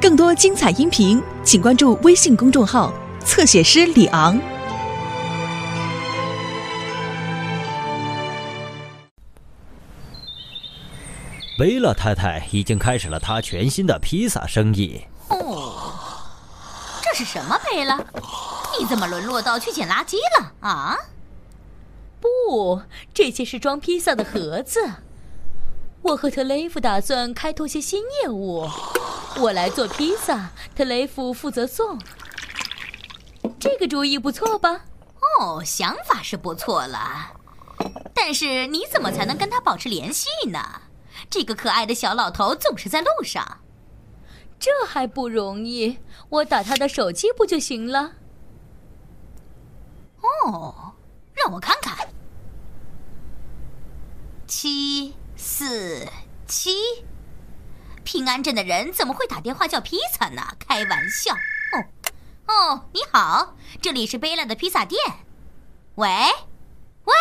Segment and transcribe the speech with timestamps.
[0.00, 2.92] 更多精彩音频，请关注微信公众号
[3.24, 4.38] “侧写师李昂”。
[11.56, 15.04] 贝勒太太已经开始了她全新的披萨生意。
[15.28, 15.92] 哦，
[17.02, 17.96] 这是什么贝勒？
[18.78, 20.98] 你怎么沦落到去捡垃圾了啊？
[22.20, 22.82] 不，
[23.14, 24.90] 这些是装披萨的盒子。
[26.04, 28.68] 我和特雷弗打算开拓些新业务。
[29.40, 31.98] 我来做披萨，特雷弗负责送。
[33.58, 34.84] 这个主意不错吧？
[35.40, 37.32] 哦，想法是不错了，
[38.12, 40.82] 但是你怎么才能跟他保持联系呢？
[41.30, 43.62] 这个可爱的小老头总是在路上。
[44.60, 45.98] 这还不容易，
[46.28, 48.12] 我打他的手机不就行了？
[50.20, 50.92] 哦，
[51.32, 51.96] 让我看看，
[54.46, 56.06] 七四
[56.46, 57.04] 七。
[58.04, 60.42] 平安镇的人怎么会打电话叫披萨呢？
[60.58, 61.34] 开玩笑！
[61.72, 61.84] 哦，
[62.46, 65.00] 哦，你好，这里是贝拉的披萨店。
[65.94, 66.08] 喂，
[67.04, 67.14] 喂，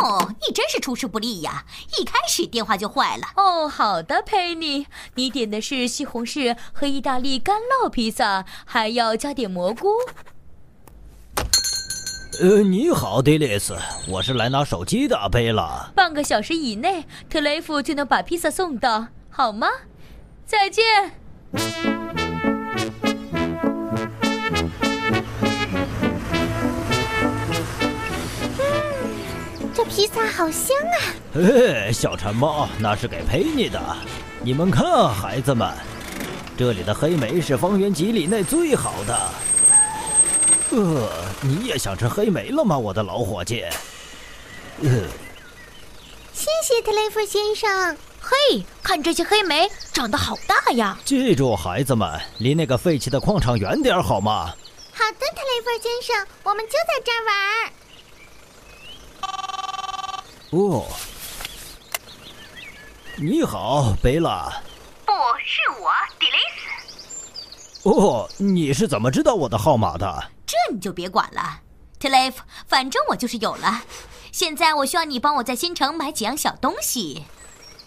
[0.00, 1.64] 哦，你真是出师不利呀！
[1.98, 3.28] 一开始电话就坏了。
[3.36, 9.88] 哦，好的，佩妮，你点的是西红柿和意大利干酪披萨，还要加点蘑菇。
[12.40, 15.90] 呃，你好，迪丽斯，我是来拿手机的，贝拉。
[15.92, 19.08] 半个小时以内，特雷弗就能把披萨送到。
[19.28, 19.66] 好吗？
[20.46, 20.84] 再见。
[21.50, 21.60] 嗯，
[29.74, 30.96] 这披萨好香啊！
[31.34, 33.80] 嘿，小馋猫，那是给佩妮的。
[34.44, 35.68] 你们看，孩子们，
[36.56, 39.18] 这里的黑莓是方圆几里内最好的。
[40.70, 41.08] 呃，
[41.40, 43.62] 你也想吃黑莓了吗，我的老伙计？
[44.82, 44.88] 呃，
[46.32, 47.96] 谢谢特雷弗先生。
[48.20, 50.98] 嘿，看这些黑莓，长得好大呀！
[51.04, 54.52] 记住，孩子们，离那个废弃的矿场远点好吗？
[54.92, 57.32] 好的，特雷弗先生，我们就在这儿玩。
[60.50, 60.86] 哦，
[63.16, 64.52] 你好，贝拉。
[65.06, 65.12] 不
[65.44, 66.36] 是我，迪丽
[67.82, 67.88] 斯。
[67.88, 70.30] 哦，你是怎么知道我的号码的？
[70.68, 71.60] 这你就别管了，
[71.98, 73.82] 特雷弗，反正我就是有了。
[74.30, 77.24] 现在我需要你帮我在新城买几样小东西。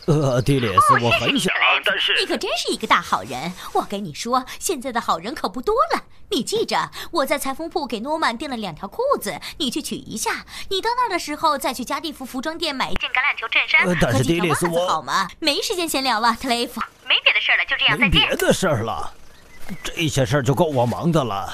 [0.08, 1.54] 呃，迪里斯，我很想，
[1.86, 3.54] 但是你可真是一个大好人。
[3.74, 6.06] 我跟你说，现在的好人可不多了。
[6.32, 10.44] 你记着，我在裁缝铺给诺曼订了两条裤子，你去取一下。
[10.70, 15.30] 你到那儿的时候，再去加蒂夫服装店买一件橄榄球衬衫和几条袜子，好吗？
[15.38, 16.82] 没时间闲聊了，特雷弗。
[17.08, 18.28] 没别的事了，就这样，再见。
[18.28, 19.14] 别的事了，
[19.84, 21.54] 这些事儿就够我忙的了。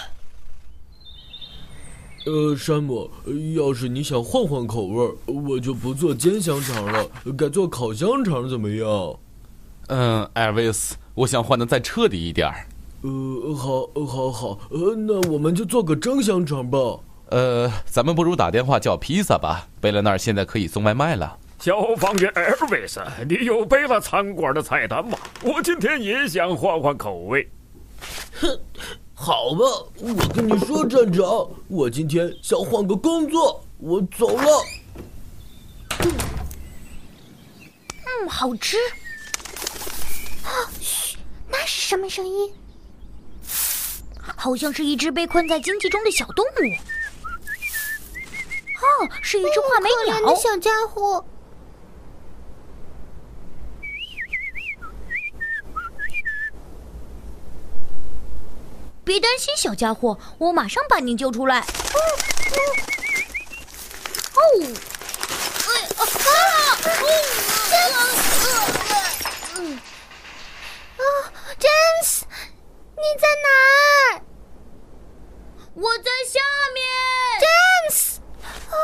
[2.28, 3.10] 呃，山姆，
[3.56, 7.08] 要是你想换换口味，我就不做煎香肠了，
[7.38, 9.16] 改做烤香肠怎么样？
[9.88, 12.68] 嗯，艾维斯，我想换的再彻底一点儿。
[13.04, 17.00] 呃，好，好，好，呃，那我们就做个蒸香肠吧。
[17.30, 19.66] 呃，咱们不如打电话叫披萨吧。
[19.80, 21.38] 贝勒那儿现在可以送外卖了。
[21.59, 25.18] 消防员艾维斯，你有贝拉餐馆的菜单吗？
[25.44, 27.50] 我今天也想换换口味。
[28.42, 28.59] 哼。
[29.19, 29.66] 好吧，
[30.00, 34.63] 我跟你说，站长，我今天想换个工作，我走了。
[38.05, 38.78] 嗯，好吃。
[40.44, 41.17] 啊，嘘，
[41.50, 42.53] 那是什么声音？
[44.22, 46.49] 好像是一只被困在荆棘中的小动物。
[48.78, 50.16] 哦，是一只画眉鸟。
[50.16, 51.25] 可怜的小家伙。
[59.07, 61.62] 别担心，小家伙，我马上把你救出来。
[61.62, 61.63] 哦，
[64.35, 66.35] 哎啊啊！
[67.69, 67.90] 詹
[69.63, 69.72] 姆，
[70.97, 71.01] 啊，
[71.57, 72.25] 詹姆斯，
[72.97, 73.47] 你在哪
[74.12, 74.19] 儿？
[75.75, 76.41] 我在下
[76.73, 76.84] 面。
[77.40, 77.47] 詹
[77.85, 78.19] 姆斯，
[78.69, 78.75] 哦，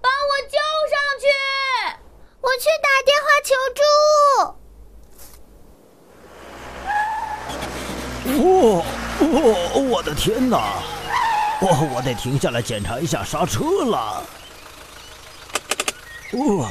[0.00, 0.58] 把我救
[0.90, 1.24] 上去！
[2.40, 3.80] 我去打电话求助。
[8.38, 8.84] 哦
[9.20, 10.82] 哦，我的天哪！
[11.60, 14.22] 我我得停下来检查一下刹车了。
[16.32, 16.70] 哇！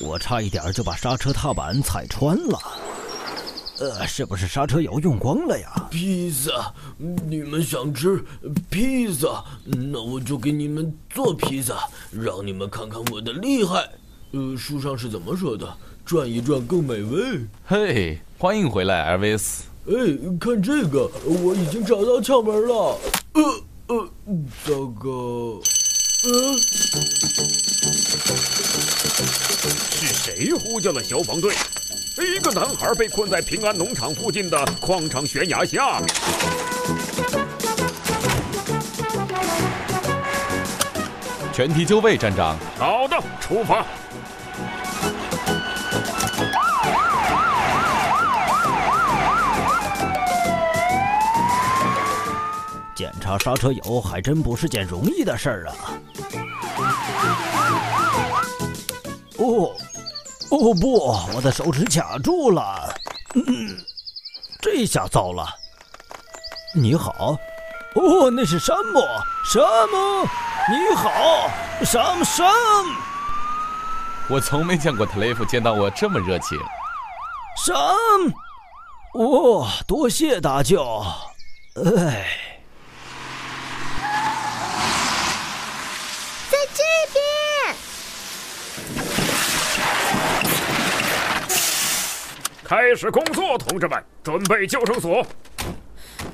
[0.00, 2.58] 我差一点就把刹车踏板踩穿了。
[3.78, 5.88] 呃，是不是刹车油用光了呀？
[5.90, 8.24] 披萨，你们想吃
[8.70, 9.44] 披萨？
[9.64, 13.88] 那我就给你们做披萨，让你们看看我的厉害。
[14.32, 15.76] 呃，书上是怎么说的？
[16.04, 17.46] 转一转更美味。
[17.64, 19.64] 嘿，欢迎回来，艾维斯。
[19.84, 19.94] 哎，
[20.40, 22.96] 看这个，我已经找到窍门了。
[23.32, 23.42] 呃
[23.88, 24.08] 呃，
[24.64, 25.60] 糟糕，
[26.22, 26.56] 呃，
[29.90, 31.52] 是谁呼叫了消防队？
[32.16, 36.08] 一个男孩被困在平安农场附近的矿场悬崖下面。
[41.52, 42.56] 全体就位，站长。
[42.78, 43.84] 好的，出发。
[53.32, 55.74] 检查刹车油还真不是件容易的事儿啊！
[59.38, 59.74] 哦，
[60.50, 62.94] 哦不，我的手指卡住了，
[63.34, 63.74] 嗯，
[64.60, 65.48] 这下糟了。
[66.74, 67.38] 你好，
[67.94, 69.00] 哦，那是山姆，
[69.46, 70.28] 山姆，
[70.68, 71.50] 你好，
[71.84, 72.46] 山姆，山
[72.84, 72.94] 姆。
[74.28, 76.58] 我从没见过特雷弗见到我这么热情。
[77.56, 77.74] 山
[79.14, 81.02] 姆，哦，多谢大舅，
[81.76, 82.26] 哎。
[86.50, 86.82] 在这
[87.12, 87.22] 边。
[92.74, 95.22] 开始工作，同志们，准备救生索。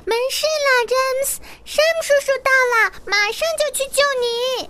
[0.05, 4.69] 没事啦，詹姆斯，山姆叔叔到了，马上就去救你。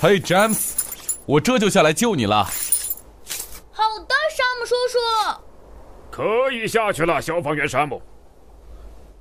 [0.00, 0.73] 嘿，詹姆斯，
[1.26, 2.44] 我这就下来救你了。
[3.72, 4.98] 好的，山姆叔叔。
[6.10, 8.00] 可以下去了，消防员山姆。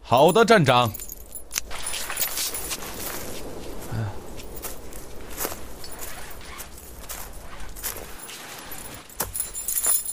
[0.01, 0.91] 好的，站长。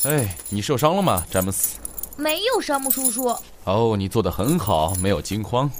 [0.04, 1.76] 哎，你受伤了吗，詹姆斯？
[2.16, 3.36] 没有，山姆叔叔。
[3.64, 5.70] 哦，你做的很好，没有惊慌。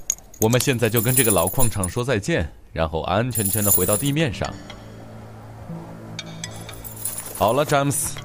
[0.41, 4.53] 我们现在就跟这个老矿场说再见，然后安安全全的回到地面上。
[7.41, 8.19] 好了，詹姆斯，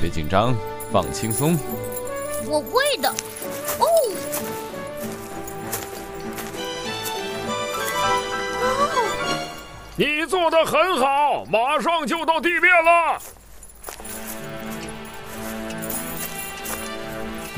[0.00, 0.54] 别紧张，
[0.92, 1.58] 放轻松。
[2.46, 3.08] 我会的。
[3.80, 3.86] 哦，
[9.96, 13.20] 你做的很好，马上就到地面了。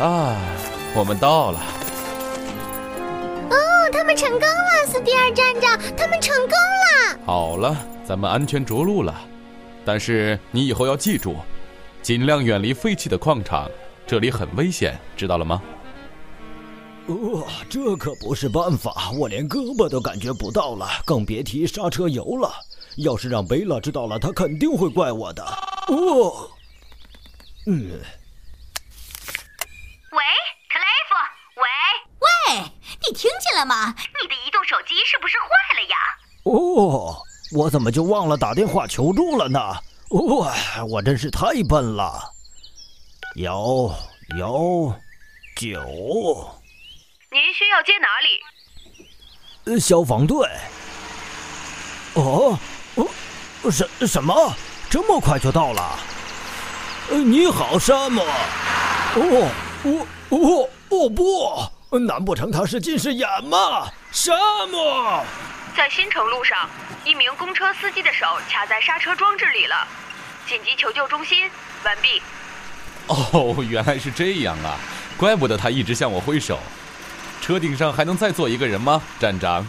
[0.02, 0.36] 啊，
[0.94, 1.60] 我们到了。
[3.50, 7.18] 哦，他们成功了，斯蒂尔站长，他们成功了。
[7.26, 7.76] 好了，
[8.08, 9.14] 咱们安全着陆了。
[9.84, 11.36] 但是你以后要记住，
[12.02, 13.70] 尽量远离废弃的矿场，
[14.06, 15.62] 这里很危险，知道了吗？
[17.06, 22.50] 哦，这可不是办法，我连胳膊都感觉不到了，更别提刹车油了。
[22.96, 25.44] 要是让贝拉知道了，他肯定会怪我的。
[25.88, 26.48] 哦，
[27.66, 27.90] 嗯。
[30.12, 30.22] 喂，
[30.70, 31.14] 克雷夫，
[31.56, 31.66] 喂
[32.20, 32.62] 喂，
[33.02, 33.94] 你听见了吗？
[34.22, 35.96] 你的移动手机是不是坏了呀？
[36.44, 37.20] 哦。
[37.54, 39.60] 我怎么就忘了打电话求助了呢？
[40.10, 40.52] 哇，
[40.88, 42.20] 我真是太笨了。
[43.36, 43.90] 幺
[44.38, 44.92] 幺
[45.54, 45.80] 九，
[47.30, 48.08] 您需要接哪
[49.72, 49.78] 里？
[49.78, 50.48] 消防队。
[52.14, 52.58] 哦，
[52.96, 54.52] 哦，什什么？
[54.90, 55.98] 这么快就到了？
[57.08, 58.20] 你好，山姆。
[58.20, 59.48] 哦，
[59.84, 63.88] 哦哦哦不，难不成他是近视眼吗？
[64.10, 64.36] 山
[64.68, 64.76] 姆，
[65.76, 66.68] 在新城路上。
[67.04, 69.86] 一名公车司机的手卡在刹车装置里了，
[70.46, 71.50] 紧急求救中心
[71.84, 72.22] 完毕。
[73.06, 74.78] 哦，原来是这样啊，
[75.16, 76.58] 怪不得他一直向我挥手。
[77.42, 79.66] 车顶上还能再坐一个人吗，站长？